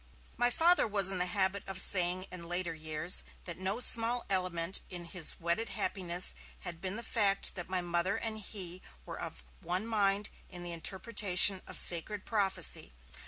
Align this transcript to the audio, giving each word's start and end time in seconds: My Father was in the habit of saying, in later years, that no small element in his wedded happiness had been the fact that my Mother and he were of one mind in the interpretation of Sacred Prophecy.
My 0.35 0.49
Father 0.49 0.87
was 0.87 1.09
in 1.11 1.19
the 1.19 1.27
habit 1.27 1.61
of 1.67 1.79
saying, 1.79 2.25
in 2.31 2.49
later 2.49 2.73
years, 2.73 3.21
that 3.43 3.59
no 3.59 3.79
small 3.79 4.25
element 4.31 4.81
in 4.89 5.05
his 5.05 5.39
wedded 5.39 5.69
happiness 5.69 6.33
had 6.61 6.81
been 6.81 6.95
the 6.95 7.03
fact 7.03 7.53
that 7.53 7.69
my 7.69 7.81
Mother 7.81 8.15
and 8.17 8.39
he 8.39 8.81
were 9.05 9.19
of 9.19 9.45
one 9.59 9.85
mind 9.85 10.29
in 10.49 10.63
the 10.63 10.71
interpretation 10.73 11.61
of 11.67 11.77
Sacred 11.77 12.25
Prophecy. 12.25 12.93